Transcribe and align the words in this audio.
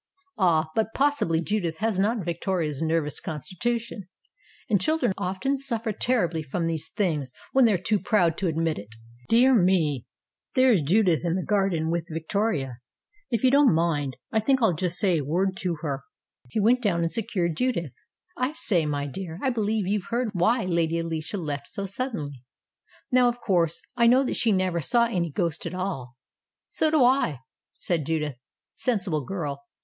"Ah, 0.39 0.71
but 0.73 0.95
possibly 0.95 1.41
Judith 1.43 1.77
has 1.77 1.99
not 1.99 2.25
Victoria's 2.25 2.81
nervous 2.81 3.19
constitution, 3.19 4.09
and 4.67 4.81
children 4.81 5.13
often 5.15 5.59
suffer 5.59 5.91
terribly 5.91 6.41
from 6.41 6.65
these 6.65 6.89
things 6.89 7.31
when 7.51 7.65
they 7.65 7.73
are 7.73 7.77
too 7.77 7.99
proud 7.99 8.35
to 8.39 8.47
admit 8.47 8.79
it. 8.79 8.95
Dear 9.29 9.53
me, 9.53 10.07
there 10.55 10.71
is 10.71 10.81
Judith 10.81 11.23
in 11.23 11.35
the 11.35 11.45
garden 11.45 11.91
with 11.91 12.07
Victoria. 12.09 12.79
If 13.29 13.43
you 13.43 13.51
don't 13.51 13.75
mind, 13.75 14.17
I 14.31 14.39
think 14.39 14.59
I'll 14.59 14.73
just 14.73 14.97
say 14.97 15.19
a 15.19 15.23
word 15.23 15.55
to 15.57 15.75
her." 15.83 16.01
He 16.49 16.59
went 16.59 16.81
down 16.81 17.01
and 17.01 17.11
secured 17.11 17.55
Judith. 17.55 17.93
"I 18.35 18.53
say, 18.53 18.87
my 18.87 19.05
dear, 19.05 19.37
I 19.43 19.51
believe 19.51 19.85
you've 19.85 20.07
heard 20.09 20.29
why 20.33 20.63
Lady 20.65 20.97
Alicia 20.97 21.37
left 21.37 21.67
so 21.67 21.83
THE 21.83 21.89
TENWOOD 21.91 22.13
WITCH 22.23 22.33
251 23.13 23.21
suddenly. 23.21 23.21
Now, 23.21 23.27
of 23.29 23.39
course,. 23.39 23.83
I 23.95 24.07
know 24.07 24.23
that 24.23 24.35
she 24.35 24.51
never 24.51 24.81
saw 24.81 25.05
any 25.05 25.29
ghost 25.29 25.67
at 25.67 25.75
all." 25.75 26.15
"So 26.69 26.89
do 26.89 27.03
I," 27.03 27.41
said 27.75 28.07
Judith. 28.07 28.37
"Sensible 28.73 29.23
girl. 29.23 29.61